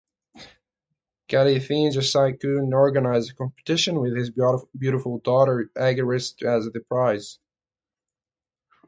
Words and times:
Cleisthenes 1.29 1.95
of 1.95 2.03
Sicyon 2.05 2.73
organized 2.73 3.29
a 3.29 3.35
competition 3.35 3.99
with 3.99 4.17
his 4.17 4.31
beautiful 4.31 5.19
daughter 5.19 5.69
Agariste 5.77 6.41
as 6.41 6.65
the 6.73 6.79
prize. 6.79 7.37